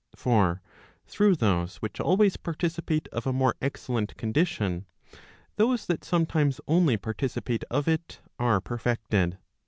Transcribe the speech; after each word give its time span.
For 0.15 0.63
through 1.05 1.35
those 1.35 1.75
which 1.75 1.99
always 1.99 2.35
parti¬ 2.35 2.71
cipate 2.71 3.07
of 3.09 3.27
a 3.27 3.31
more 3.31 3.53
excellent 3.61 4.17
condition, 4.17 4.87
those 5.57 5.85
that 5.85 6.03
sometimes 6.03 6.59
only 6.67 6.97
participate 6.97 7.63
of 7.69 7.87
it, 7.87 8.19
are 8.39 8.59
perfected. 8.61 9.37